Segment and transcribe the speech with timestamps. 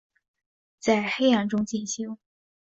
[0.79, 2.17] 在黑暗中进行